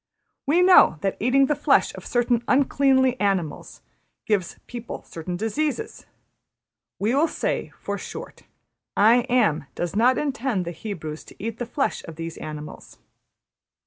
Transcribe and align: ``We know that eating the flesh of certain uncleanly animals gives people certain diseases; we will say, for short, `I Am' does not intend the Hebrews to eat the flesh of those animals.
``We 0.49 0.65
know 0.65 0.97
that 1.01 1.15
eating 1.19 1.45
the 1.45 1.55
flesh 1.55 1.93
of 1.93 2.07
certain 2.07 2.43
uncleanly 2.47 3.19
animals 3.19 3.83
gives 4.25 4.57
people 4.65 5.03
certain 5.03 5.37
diseases; 5.37 6.07
we 6.97 7.13
will 7.13 7.27
say, 7.27 7.71
for 7.79 7.99
short, 7.99 8.41
`I 8.97 9.29
Am' 9.29 9.67
does 9.75 9.95
not 9.95 10.17
intend 10.17 10.65
the 10.65 10.71
Hebrews 10.71 11.23
to 11.25 11.35
eat 11.37 11.59
the 11.59 11.67
flesh 11.67 12.03
of 12.05 12.15
those 12.15 12.37
animals. 12.37 12.97